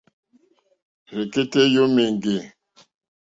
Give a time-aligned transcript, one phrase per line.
[1.15, 2.35] Rzɛ̀kɛ́tɛ́ yǒmà éŋɡê.